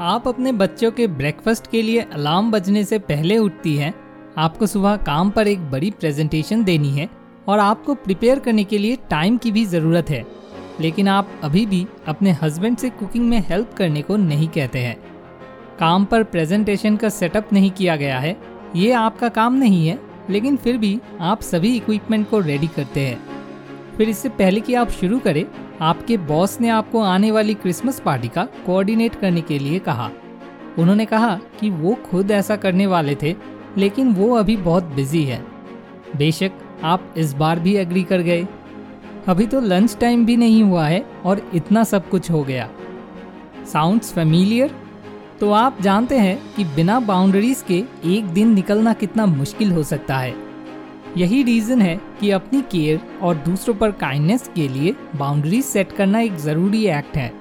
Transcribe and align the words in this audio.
आप 0.00 0.28
अपने 0.28 0.52
बच्चों 0.52 0.90
के 0.92 1.06
ब्रेकफास्ट 1.06 1.66
के 1.66 1.82
लिए 1.82 2.00
अलार्म 2.00 2.50
बजने 2.50 2.84
से 2.84 2.98
पहले 2.98 3.38
उठती 3.38 3.76
हैं। 3.76 3.94
आपको 4.38 4.66
सुबह 4.66 4.96
काम 4.96 5.30
पर 5.30 5.48
एक 5.48 5.70
बड़ी 5.70 5.90
प्रेजेंटेशन 5.90 6.64
देनी 6.64 6.88
है 6.88 7.08
और 7.48 7.58
आपको 7.58 7.94
प्रिपेयर 7.94 8.38
करने 8.38 8.64
के 8.64 8.78
लिए 8.78 8.96
टाइम 9.10 9.36
की 9.36 9.52
भी 9.52 9.64
ज़रूरत 9.64 10.10
है। 10.10 10.26
लेकिन 10.80 11.08
आप 11.08 11.28
अभी 11.42 11.66
भी 11.66 11.86
अपने 12.06 12.32
हस्बैंड 12.32 12.76
से 12.76 12.90
कुकिंग 12.90 13.28
में 13.28 13.44
हेल्प 13.48 13.74
करने 13.74 14.02
को 14.02 14.16
नहीं 14.16 14.48
कहते 14.48 14.78
हैं। 14.78 14.96
काम 15.78 16.04
पर 16.04 16.22
प्रेजेंटेशन 16.22 16.96
का 16.96 17.08
सेटअप 17.08 17.52
नहीं 17.52 17.70
किया 17.70 17.96
गया 17.96 18.18
है। 18.18 18.40
ये 18.76 18.92
आपका 18.92 19.28
काम 19.28 19.54
नहीं 19.54 19.88
है, 19.88 19.98
लेकिन 20.30 20.56
फिर 20.56 20.76
भी 20.76 21.00
आप 21.20 21.40
सभी 21.40 21.76
इक्विपमेंट 21.76 22.30
को 22.30 22.40
रेडी 22.40 22.66
करते 22.66 23.00
हैं। 23.00 23.18
फिर 23.96 24.08
इससे 24.08 24.28
पहले 24.28 24.60
कि 24.60 24.74
आप 24.74 24.90
शुरू 24.90 25.18
करें 25.18 25.44
आपके 25.80 26.16
बॉस 26.16 26.60
ने 26.60 26.68
आपको 26.68 27.00
आने 27.00 27.30
वाली 27.30 27.54
क्रिसमस 27.54 28.00
पार्टी 28.00 28.28
का 28.28 28.44
कोऑर्डिनेट 28.44 29.14
करने 29.14 29.40
के 29.40 29.58
लिए 29.58 29.78
कहा। 29.78 30.10
उन्होंने 30.78 31.06
कहा 31.06 31.34
कि 31.60 31.70
वो 31.70 31.94
खुद 31.94 32.30
ऐसा 32.30 32.56
करने 32.56 32.86
वाले 32.86 33.16
थे, 33.22 33.34
लेकिन 33.78 34.14
वो 34.14 34.36
अभी 34.36 34.56
बहुत 34.56 34.84
बिज़ी 34.84 35.24
है। 35.24 35.44
बेशक 36.16 36.52
आप 36.84 37.14
इस 37.16 37.32
बार 37.34 37.60
भी 37.60 37.74
एग्री 37.76 38.02
कर 38.02 38.20
गए। 38.20 38.46
अभी 39.26 39.46
तो 39.46 39.60
लंच 39.60 39.96
टाइम 40.00 40.26
भी 40.26 40.36
नहीं 40.36 40.62
हुआ 40.62 40.86
है 40.86 41.04
और 41.24 41.50
इतना 41.54 41.84
सब 41.84 42.08
कुछ 42.08 42.30
हो 42.30 42.42
गया। 42.44 42.68
साउंड्स 43.72 44.12
फेमिलियर 44.12 44.74
तो 45.40 45.50
आप 45.50 45.82
जानते 45.82 46.18
हैं 46.18 46.38
कि 46.56 46.64
बिना 46.64 47.00
बाउंड्रीज 47.00 47.64
के 47.68 47.84
एक 48.04 48.24
दिन 48.24 48.54
निकलना 48.54 48.92
कितना 48.92 49.26
मुश्किल 49.26 49.72
हो 49.72 49.82
सकता 49.82 50.16
है। 50.16 50.45
यही 51.16 51.42
रीजन 51.42 51.82
है 51.82 52.00
कि 52.20 52.30
अपनी 52.30 52.60
केयर 52.62 53.00
और 53.22 53.34
दूसरों 53.34 53.74
पर 53.74 53.90
काइंडनेस 53.90 54.50
के 54.54 54.68
लिए 54.68 54.94
बाउंड्रीज 55.16 55.64
सेट 55.64 55.92
करना 55.92 56.20
एक 56.20 56.36
ज़रूरी 56.36 56.84
एक्ट 56.86 57.16
है। 57.16 57.32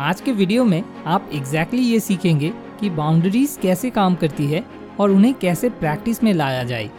आज 0.00 0.20
के 0.20 0.32
वीडियो 0.32 0.64
में 0.64 0.82
आप 1.06 1.28
एग्जैक्टली 1.34 1.78
exactly 1.78 1.92
ये 1.92 2.00
सीखेंगे 2.00 2.52
कि 2.80 2.90
बाउंड्रीज 2.90 3.58
कैसे 3.62 3.90
काम 3.90 4.14
करती 4.14 4.46
है 4.46 4.64
और 5.00 5.10
उन्हें 5.10 5.34
कैसे 5.34 5.68
प्रैक्टिस 5.70 6.22
में 6.24 6.32
लाया 6.34 6.64
जाए। 6.64 6.90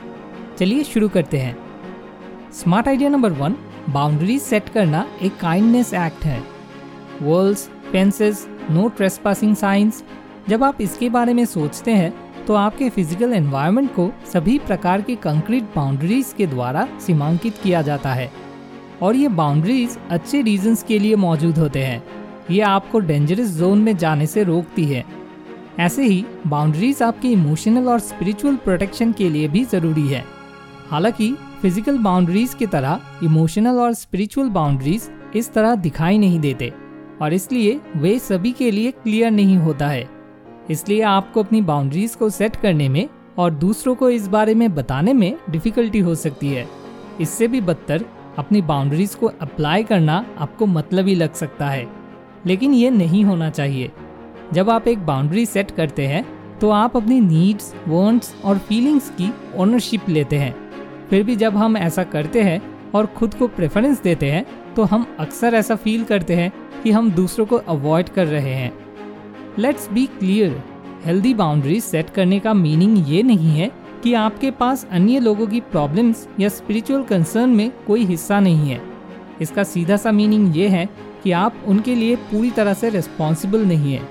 चलिए 0.59 0.83
शुरू 0.83 1.09
करते 1.09 1.37
हैं। 1.37 1.57
Smart 2.53 2.87
idea 2.87 3.09
number 3.09 3.31
one 3.31 3.55
boundaries 3.89 4.41
set 4.41 4.69
करना 4.69 5.05
एक 5.21 5.37
काइंडनेस 5.37 5.93
एक्ट 5.93 6.25
है। 6.25 6.41
Walls 7.21 7.69
fences 7.91 8.47
no 8.71 8.87
trespassing 9.17 9.55
signs 9.55 10.03
जब 10.49 10.63
आप 10.63 10.81
इसके 10.81 11.09
बारे 11.09 11.33
में 11.33 11.45
सोचते 11.45 11.91
हैं 11.91 12.13
तो 12.47 12.53
आपके 12.53 12.89
फ़िज़िकल 12.89 13.33
एनवायरनमेंट 13.33 13.93
को 13.95 14.09
सभी 14.33 14.57
प्रकार 14.59 15.01
की 15.01 15.15
कंक्रीट 15.15 15.63
बाउंड्रीज 15.75 16.33
के 16.37 16.47
द्वारा 16.47 16.87
सीमांकित 16.99 17.57
किया 17.63 17.81
जाता 17.81 18.13
है। 18.13 18.31
और 19.01 19.15
ये 19.15 19.27
बाउंड्रीज 19.29 19.97
अच्छे 20.11 20.41
रीजंस 20.41 20.83
के 20.83 20.99
लिए 20.99 21.15
मौजूद 21.15 21.57
होते 21.57 21.83
हैं। 21.83 22.03
ये 22.51 22.61
आपको 22.61 22.99
डेंजरस 22.99 23.49
जोन 23.49 23.79
में 23.79 23.95
जाने 23.97 24.27
से 24.27 24.43
रोकती 24.43 24.85
है। 24.85 25.03
ऐसे 25.79 26.03
ही 26.03 26.23
बाउंड्रीज 26.47 27.01
आपके 27.03 27.27
इमोशनल 27.27 27.87
और 27.89 27.99
स्पिरिचुअल 27.99 28.55
प्रोटेक्शन 28.55 29.11
के 29.11 29.29
लिए 29.29 29.47
भी 29.47 29.63
ज़रूरी 29.65 30.07
है। 30.07 30.23
हालाँकि 30.89 31.31
फ़िज़िकल 31.61 31.97
बाउंड्रीज 31.97 32.53
की 32.53 32.65
तरह 32.67 33.01
इमोशनल 33.23 33.79
और 33.79 33.93
स्पिरिचुअल 33.93 34.49
बाउंड्रीज 34.49 35.09
इस 35.35 35.51
तरह 35.53 35.75
दिखाई 35.75 36.17
नहीं 36.17 36.39
देते। 36.39 36.73
और 37.21 37.33
इसलिए 37.33 37.79
वे 37.95 38.17
सभी 38.19 38.51
के 38.51 38.71
लिए 38.71 38.91
क्लियर 38.93 39.31
नहीं 39.31 39.57
होता 39.57 39.87
है। 39.87 40.07
इसलिए 40.69 41.01
आपको 41.01 41.43
अपनी 41.43 41.61
बाउंड्रीज 41.61 42.15
को 42.15 42.29
सेट 42.29 42.55
करने 42.55 42.89
में 42.89 43.07
और 43.37 43.51
दूसरों 43.51 43.95
को 43.95 44.09
इस 44.09 44.27
बारे 44.27 44.53
में 44.53 44.73
बताने 44.75 45.13
में 45.13 45.37
डिफिकल्टी 45.49 45.99
हो 45.99 46.15
सकती 46.15 46.49
है। 46.49 46.67
इससे 47.21 47.47
भी 47.47 47.61
बदतर, 47.61 48.05
अपनी 48.37 48.61
बाउंड्रीज 48.61 49.15
को 49.15 49.27
अप्लाई 49.41 49.83
करना 49.83 50.25
आपको 50.37 50.65
मतलब 50.65 51.07
ही 51.07 51.15
लग 51.15 51.33
सकता 51.33 51.69
है। 51.69 51.87
लेकिन 52.45 52.73
ये 52.73 52.89
नहीं 52.89 53.23
होना 53.25 53.49
चाहिए। 53.49 53.91
जब 54.53 54.69
आप 54.69 54.87
एक 54.87 55.05
बाउंड्री 55.05 55.45
सेट 55.45 55.71
करते 55.71 56.07
हैं 56.07 56.25
तो 56.59 56.69
आप 56.69 56.97
अपनी 56.97 57.19
नीड्स 57.19 57.73
वांट्स 57.87 58.33
और 58.45 58.57
फीलिंग्स 58.57 59.09
की 59.09 59.33
ओनरशिप 59.55 60.09
लेते 60.09 60.37
हैं। 60.37 60.55
फिर 61.09 61.23
भी 61.23 61.35
जब 61.35 61.57
हम 61.57 61.77
ऐसा 61.77 62.03
करते 62.03 62.41
हैं 62.41 62.61
और 62.91 63.05
खुद 63.05 63.33
को 63.33 63.47
प्रेफरेंस 63.47 64.01
देते 64.01 64.31
हैं 64.31 64.45
तो 64.73 64.83
हम 64.83 65.05
अक्सर 65.19 65.53
ऐसा 65.53 65.75
फील 65.75 66.03
करते 66.03 66.35
हैं 66.35 66.51
कि 66.83 66.91
हम 66.91 67.11
दूसरों 67.11 67.45
को 67.45 67.55
अवॉइड 67.57 68.09
कर 68.09 68.27
रहे 68.27 68.53
हैं। 68.53 68.71
Let's 69.59 69.89
be 69.91 70.05
clear 70.09 70.61
healthy 71.05 71.33
boundaries 71.33 71.83
set 71.83 72.09
करने 72.09 72.39
का 72.39 72.53
मीनिंग 72.53 73.09
ये 73.09 73.23
नहीं 73.23 73.49
है 73.51 73.69
कि 74.03 74.13
आपके 74.13 74.51
पास 74.51 74.85
अन्य 74.91 75.19
लोगों 75.19 75.47
की 75.47 75.59
प्रॉब्लम्स 75.61 76.27
या 76.39 76.49
स्पिरिचुअल 76.49 77.03
कंसर्न 77.03 77.49
में 77.49 77.71
कोई 77.87 78.05
हिस्सा 78.05 78.39
नहीं 78.39 78.69
है। 78.69 78.81
इसका 79.41 79.63
सीधा 79.63 79.97
सा 79.97 80.11
मीनिंग 80.11 80.55
ये 80.57 80.67
है 80.67 80.87
कि 81.23 81.31
आप 81.31 81.55
उनके 81.67 81.95
लिए 81.95 82.15
पूरी 82.31 82.51
तरह 82.51 82.73
से 82.73 82.89
रिस्पॉन्सिबल 82.89 83.65
नहीं 83.65 83.93
है। 83.93 84.01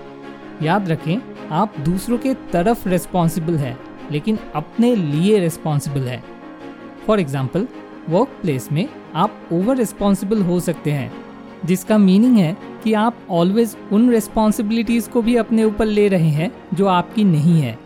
याद 0.63 0.89
रखें, 0.89 1.21
आप 1.51 1.79
दूसरों 1.81 2.19
के 2.19 2.35
तरफ़ 2.53 2.89
रिस्पॉन्सिबल 2.89 3.57
है, 3.57 3.77
लेकिन 4.13 4.39
अपने 4.55 4.95
लिए 4.97 5.39
रिस्पॉन्सिबल 5.39 6.09
है। 6.09 6.23
फॉर 7.07 7.21
एग्ज़ाम्पल 7.21 7.67
वर्क 8.09 8.39
प्लेस 8.43 8.69
में 8.73 8.89
आप 9.15 9.49
ओवर 9.53 9.77
रिस्पॉन्सिबल 9.77 10.43
हो 10.43 10.61
सकते 10.61 10.91
हैं, 10.91 11.13
जिसका 11.65 11.99
मीनिंग 11.99 12.37
है 12.37 12.57
कि 12.83 12.93
आप 12.95 13.17
ऑलवेज 13.31 13.77
उन 13.93 14.11
रिस्पॉन्सिबिलिटीज 14.11 15.09
को 15.09 15.23
भी 15.23 15.37
अपने 15.37 15.65
ऊपर 15.65 15.87
ले 15.87 16.09
रहे 16.09 16.29
हैं 16.31 16.51
जो 16.75 16.87
आपकी 16.89 17.25
नहीं 17.25 17.61
है। 17.61 17.79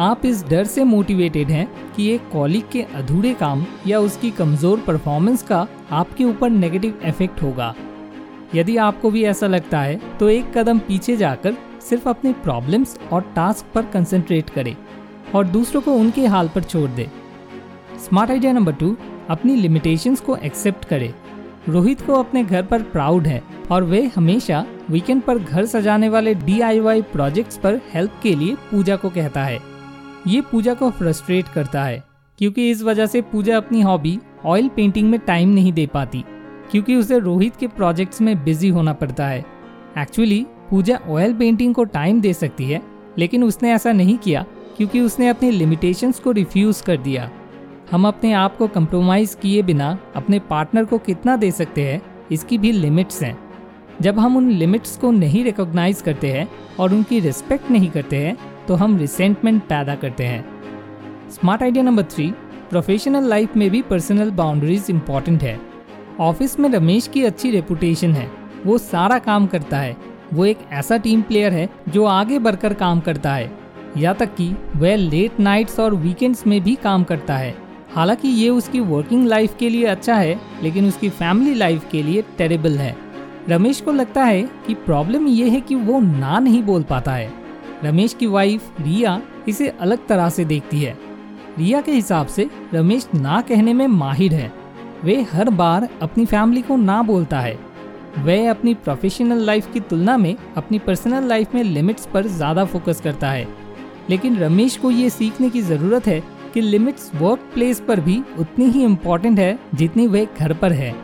आप 0.00 0.24
इस 0.26 0.44
डर 0.44 0.64
से 0.64 0.84
मोटिवेटेड 0.84 1.48
हैं 1.48 1.66
कि 1.92 2.08
एक 2.10 2.28
कॉलिग 2.32 2.68
के 2.72 2.82
अधूरे 2.94 3.32
काम 3.34 3.64
या 3.86 3.98
उसकी 4.00 4.30
कमज़ोर 4.30 4.80
परफॉर्मेंस 4.86 5.42
का 5.42 5.66
आपके 5.92 6.24
ऊपर 6.24 6.50
नेगेटिव 6.50 7.00
इफ़ेक्ट 7.06 7.42
होगा। 7.42 7.74
यदि 8.54 8.76
आपको 8.78 9.10
भी 9.10 9.24
ऐसा 9.24 9.46
लगता 9.46 9.80
है 9.80 10.00
तो 10.18 10.28
एक 10.28 10.52
कदम 10.58 10.78
पीछे 10.78 11.16
जाकर 11.16 11.56
सिर्फ़ 11.80 12.08
अपने 12.08 12.32
प्रॉब्लम्स 12.42 12.98
और 13.12 13.22
टास्क 13.36 13.66
पर 13.74 13.86
कंसंट्रेट 13.86 14.50
करें 14.50 14.76
और 15.34 15.46
दूसरों 15.46 15.80
को 15.82 15.92
उनके 15.92 16.26
हाल 16.26 16.48
पर 16.48 16.62
छोड़ 16.62 16.88
दे। 16.90 17.08
स्मार्ट 18.04 18.30
आइडिया 18.30 18.52
नंबर 18.52 18.72
टू 18.72 18.96
अपनी 19.30 19.54
लिमिटेशंस 19.56 20.20
को 20.20 20.36
एक्सेप्ट 20.36 20.84
करें। 20.84 21.12
रोहित 21.68 22.00
को 22.00 22.14
अपने 22.14 22.42
घर 22.44 22.62
पर 22.62 22.82
प्राउड 22.82 23.26
है 23.26 23.42
और 23.70 23.84
वे 23.84 24.02
हमेशा 24.16 24.64
वीकेंड 24.90 25.22
पर 25.22 25.38
घर 25.38 25.66
सजाने 25.66 26.08
वाले 26.08 26.34
डी 26.34 26.58
प्रोजेक्ट्स 27.12 27.56
पर 27.56 27.80
हेल्प 27.92 28.18
के 28.22 28.34
लिए 28.34 28.54
पूजा 28.70 28.96
को 28.96 29.10
कहता 29.10 29.44
है। 29.44 29.58
ये 30.26 30.40
पूजा 30.40 30.74
को 30.74 30.90
फ्रस्ट्रेट 30.90 31.48
करता 31.48 31.84
है, 31.84 32.02
क्योंकि 32.38 32.70
इस 32.70 32.82
वजह 32.82 33.06
से 33.06 33.20
पूजा 33.22 33.56
अपनी 33.56 33.80
हॉबी 33.80 34.18
ऑयल 34.44 34.68
पेंटिंग 34.68 35.10
में 35.10 35.18
टाइम 35.20 35.48
नहीं 35.48 35.72
दे 35.72 35.86
पाती, 35.86 36.24
क्योंकि 36.70 36.96
उसे 36.96 37.18
रोहित 37.18 37.56
के 37.56 37.66
प्रोजेक्ट्स 37.66 38.20
में 38.20 38.44
बिज़ी 38.44 38.68
होना 38.68 38.92
पड़ता 38.92 39.26
है। 39.26 39.44
एक्चुअली 39.98 40.44
पूजा 40.70 40.98
ऑयल 41.08 41.34
पेंटिंग 41.34 41.74
को 41.74 41.84
टाइम 41.84 42.20
दे 42.20 42.32
सकती 42.32 42.64
है, 42.64 42.80
लेकिन 43.18 43.44
उसने 43.44 43.72
ऐसा 43.72 43.92
नहीं 43.92 44.16
किया, 44.18 44.44
क्योंकि 44.76 45.00
उसने 45.00 45.28
अपनी 45.28 45.50
लिमिटेशंस 45.50 46.18
को 46.20 46.32
रिफ्यूज 46.32 46.80
कर 46.80 46.96
दिया। 46.96 47.30
हम 47.90 48.06
अपने 48.08 48.32
आप 48.32 48.56
को 48.56 48.66
कंप्रोमाइज 48.68 49.34
किए 49.34 49.62
बिना 49.62 49.96
अपने 50.16 50.38
पार्टनर 50.40 50.84
को 50.84 50.98
कितना 50.98 51.36
दे 51.36 51.50
सकते 51.50 51.82
हैं, 51.82 52.00
इसकी 52.32 52.58
भी 52.58 52.72
लिमिट्स 52.72 53.22
हैं। 53.22 53.36
जब 54.02 54.18
हम 54.18 54.36
उन 54.36 54.48
लिमिट्स 54.50 54.96
को 54.96 55.10
नहीं 55.10 55.44
रिकॉग्नाइज 55.44 56.00
करते 56.02 56.30
हैं 56.32 56.48
और 56.80 56.94
उनकी 56.94 57.20
रिस्पेक्ट 57.20 57.70
नहीं 57.70 57.90
करते 57.90 58.16
हैं 58.16 58.36
तो 58.66 58.74
हम 58.74 58.96
रिसेंटमेंट 58.96 59.62
पैदा 59.62 59.94
करते 59.94 60.24
हैं। 60.24 60.44
Smart 61.30 61.62
idea 61.62 61.84
number 61.84 62.02
three 62.02 62.30
professional 62.70 63.28
life 63.28 63.56
में 63.56 63.68
भी 63.70 63.82
पर्सनल 63.82 64.30
बाउंड्रीज 64.30 64.86
इंपॉर्टेंट 64.90 65.42
है। 65.42 65.58
ऑफ़िस 66.20 66.58
में 66.60 66.68
रमेश 66.68 67.08
की 67.08 67.24
अच्छी 67.24 67.50
रेपुटेशन 67.50 68.12
है। 68.12 68.30
वो 68.66 68.78
सारा 68.78 69.18
काम 69.18 69.46
करता 69.46 69.78
है। 69.78 69.96
वो 70.32 70.44
एक 70.44 70.58
ऐसा 70.72 70.96
टीम 70.96 71.22
प्लेयर 71.22 71.52
है 71.52 71.68
जो 71.88 72.04
आगे 72.04 72.38
बढ़कर 72.38 72.74
काम 72.74 73.00
करता 73.00 73.34
है। 73.34 73.50
या 73.96 74.12
तक 74.12 74.34
कि 74.34 74.48
वह 74.76 74.96
लेट 74.96 75.40
नाइट्स 75.40 75.78
और 75.80 75.94
वीकेंड्स 75.94 76.46
में 76.46 76.60
भी 76.60 76.74
काम 76.74 77.04
करता 77.04 77.36
है। 77.36 77.54
हालाँकि 77.94 78.28
ये 78.28 78.48
उसकी 78.48 78.80
वर्किंग 78.80 79.26
लाइफ 79.26 79.56
के 79.58 79.68
लिए 79.68 79.84
अच्छा 79.84 80.14
है, 80.14 80.38
लेकिन 80.62 80.88
उसकी 80.88 81.08
फैमिली 81.08 81.54
लाइफ 81.54 81.88
के 81.90 82.02
लिए 82.02 82.22
टेरेबल 82.38 82.78
है। 82.78 82.96
रमेश 83.48 83.80
को 83.80 83.92
लगता 83.92 84.24
है 84.24 84.42
कि 84.66 84.74
प्रॉब्लम 84.74 85.26
ये 85.26 85.48
है 85.48 85.60
कि 85.60 85.74
वो 85.74 86.00
ना 86.00 86.38
नहीं 86.38 86.62
बोल 86.62 86.82
पाता 86.82 87.12
है। 87.12 87.32
रमेश 87.84 88.14
की 88.14 88.26
वाइफ 88.26 88.80
रिया 88.80 89.20
इसे 89.48 89.68
अलग 89.68 90.06
तरह 90.06 90.28
से 90.28 90.44
देखती 90.44 90.80
है। 90.80 90.96
रिया 91.58 91.80
के 91.80 91.92
हिसाब 91.92 92.26
से 92.26 92.48
रमेश 92.74 93.06
ना 93.14 93.40
कहने 93.40 93.72
में 93.72 93.86
माहिर 93.86 94.34
है। 94.34 94.52
वे 95.04 95.20
हर 95.32 95.50
बार 95.50 95.88
अपनी 96.02 96.24
फैमिली 96.26 96.62
को 96.62 96.76
ना 96.76 97.02
बोलता 97.02 97.40
है। 97.40 97.58
वह 98.18 98.50
अपनी 98.50 98.74
प्रोफेशनल 98.74 99.38
लाइफ 99.38 99.72
की 99.72 99.80
तुलना 99.80 100.16
में 100.16 100.34
अपनी 100.56 100.78
पर्सनल 100.78 101.24
लाइफ 101.24 101.54
में 101.54 101.62
लिमिट्स 101.62 102.06
पर 102.06 102.26
ज़्यादा 102.26 102.64
फोकस 102.64 103.00
करता 103.00 103.30
है। 103.30 103.46
लेकिन 104.10 104.36
रमेश 104.36 104.76
को 104.76 104.90
ये 104.90 105.10
सीखने 105.10 105.50
की 105.50 105.62
ज़रूरत 105.62 106.06
है 106.06 106.22
कि 106.54 106.60
लिमिट्स 106.60 107.10
वर्क 107.14 107.50
प्लेस 107.54 107.80
पर 107.80 108.00
भी 108.00 108.22
उतनी 108.38 108.64
ही 108.64 108.84
इम्पोर्टेंट 108.84 109.38
है 109.38 109.58
जितनी 109.74 110.06
वे 110.06 110.26
घर 110.38 110.52
पर 110.52 110.72
है। 110.72 110.94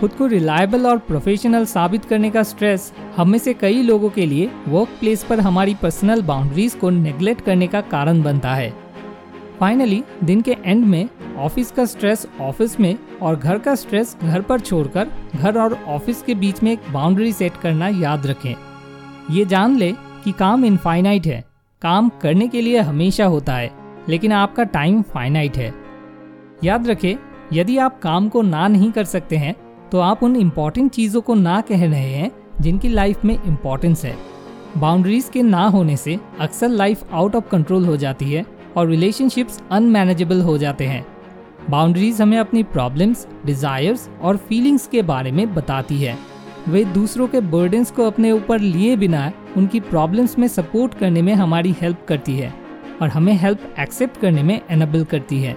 खुद 0.00 0.10
को 0.10 0.26
रिलायबल 0.26 0.86
और 0.86 0.98
प्रोफेशनल 0.98 1.64
साबित 1.64 2.04
करने 2.04 2.30
का 2.30 2.42
स्ट्रेस 2.42 2.92
हम 3.16 3.30
में 3.30 3.38
से 3.38 3.54
कई 3.54 3.82
लोगों 3.82 4.10
के 4.10 4.26
लिए 4.26 4.50
वर्क 4.68 4.88
प्लेस 5.00 5.24
पर 5.24 5.40
हमारी 5.40 5.74
पर्सनल 5.74 6.22
बाउंड्रीज 6.22 6.74
को 6.74 6.90
नेग्लेक्ट 6.90 7.40
करने 7.40 7.66
का 7.66 7.80
कारण 7.80 8.22
बनता 8.22 8.54
है। 8.54 8.72
फाइनली 9.60 10.02
दिन 10.24 10.40
के 10.40 10.56
एंड 10.64 10.84
में 10.84 11.08
ऑफ़िस 11.36 11.70
का 11.70 11.84
स्ट्रेस 11.84 12.26
ऑफ़िस 12.40 12.80
में 12.80 12.98
और 13.22 13.36
घर 13.36 13.58
का 13.58 13.74
स्ट्रेस 13.74 14.16
घर 14.22 14.40
पर 14.40 14.60
छोड़कर 14.60 15.08
घर 15.36 15.58
और 15.58 15.78
ऑफ़िस 15.86 16.22
के 16.22 16.34
बीच 16.34 16.62
में 16.62 16.72
एक 16.72 16.92
बाउंड्री 16.92 17.32
सेट 17.32 17.56
करना 17.56 17.88
याद 17.88 18.26
रखें। 18.26 18.54
ये 19.30 19.44
जान 19.44 19.76
ले 19.76 19.92
कि 20.24 20.32
काम 20.32 20.64
इनफाइनाइट 20.64 21.26
है। 21.26 21.44
काम 21.82 22.08
करने 22.22 22.48
के 22.48 22.60
लिए 22.60 22.80
हमेशा 22.80 23.24
होता 23.24 23.54
है। 23.54 23.85
लेकिन 24.08 24.32
आपका 24.32 24.64
टाइम 24.64 25.02
फाइनाइट 25.04 25.56
है। 25.56 25.72
याद 26.64 26.86
रखें, 26.88 27.16
यदि 27.52 27.78
आप 27.78 27.98
काम 28.00 28.28
को 28.28 28.42
ना 28.42 28.66
नहीं 28.68 28.90
कर 28.92 29.04
सकते 29.04 29.36
हैं 29.36 29.54
तो 29.92 30.00
आप 30.00 30.22
उन 30.22 30.36
इम्पोर्टेंट 30.36 30.90
चीज़ों 30.92 31.20
को 31.20 31.34
ना 31.34 31.60
कह 31.60 31.84
रहे 31.84 32.12
हैं, 32.12 32.30
जिनकी 32.60 32.88
लाइफ 32.88 33.24
में 33.24 33.34
इम्पोर्टेंस 33.36 34.04
है। 34.04 34.16
बाउंड्रीज 34.78 35.28
के 35.32 35.42
ना 35.42 35.66
होने 35.66 35.96
से 35.96 36.18
अक्सर 36.40 36.68
लाइफ 36.68 37.12
आउट 37.12 37.36
ऑफ़ 37.36 37.48
कंट्रोल 37.48 37.84
हो 37.86 37.96
जाती 37.96 38.32
है 38.32 38.44
और 38.76 38.88
रिलेशनशिप्स 38.88 39.60
अनमैनेजेबल 39.70 40.40
हो 40.40 40.56
जाते 40.58 40.86
हैं। 40.86 41.06
बाउंड्रीज 41.70 42.20
हमें 42.22 42.38
अपनी 42.38 42.62
प्रॉब्लम्स 42.62 43.26
डिजायर्स 43.46 44.08
और 44.22 44.36
फीलिंग्स 44.38 44.86
के 44.86 45.02
बारे 45.02 45.32
में 45.32 45.54
बताती 45.54 45.98
है। 45.98 46.16
वे 46.68 46.84
दूसरों 46.84 47.26
के 47.28 47.40
बर्डन्स 47.40 47.90
को 47.90 48.06
अपने 48.06 48.32
ऊपर 48.32 48.60
लिए 48.60 48.96
बिना 48.96 49.30
उनकी 49.56 49.80
प्रॉब्लम्स 49.80 50.38
में 50.38 50.46
सपोर्ट 50.48 50.94
करने 50.94 51.22
में 51.22 51.34
हमारी 51.34 51.74
हेल्प 51.80 52.04
करती 52.08 52.36
है। 52.36 52.52
और 53.02 53.08
हमें 53.08 53.32
हेल्प 53.32 53.74
एक्सेप्ट 53.80 54.20
करने 54.20 54.42
में 54.42 54.60
एनेबल 54.70 55.04
करती 55.04 55.40
है। 55.40 55.56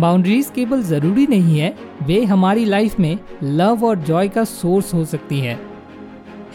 बाउंड्रीज 0.00 0.50
केवल 0.54 0.82
ज़रूरी 0.82 1.26
नहीं 1.26 1.58
है, 1.58 1.74
वे 2.02 2.22
हमारी 2.24 2.64
लाइफ 2.64 2.98
में 3.00 3.18
लव 3.42 3.84
और 3.86 3.98
जॉय 3.98 4.28
का 4.28 4.44
सोर्स 4.44 4.94
हो 4.94 5.04
सकती 5.04 5.40
है। 5.40 5.58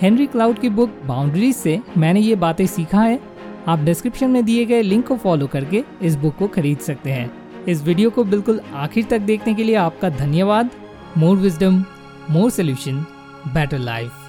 हेनरी 0.01 0.25
क्लाउड 0.27 0.59
की 0.59 0.69
बुक 0.69 1.01
बाउंड्रीज 1.05 1.55
से 1.55 1.79
मैंने 1.97 2.19
ये 2.19 2.35
बातें 2.35 2.65
सीखा 2.67 3.01
है। 3.01 3.19
आप 3.67 3.79
डिस्क्रिप्शन 3.79 4.29
में 4.29 4.43
दिए 4.45 4.65
गए 4.65 4.81
लिंक 4.81 5.07
को 5.07 5.17
फॉलो 5.17 5.47
करके 5.47 5.83
इस 6.01 6.15
बुक 6.15 6.35
को 6.35 6.47
खरीद 6.47 6.77
सकते 6.79 7.11
हैं। 7.11 7.31
इस 7.67 7.83
वीडियो 7.83 8.09
को 8.09 8.23
बिल्कुल 8.23 8.61
आखिर 8.75 9.05
तक 9.05 9.19
देखने 9.21 9.53
के 9.53 9.63
लिए 9.63 9.75
आपका 9.75 10.09
धन्यवाद। 10.09 10.69
More 11.17 11.37
wisdom 11.37 11.83
more 12.31 12.49
solution 12.49 13.05
better 13.47 13.77
life 13.77 14.28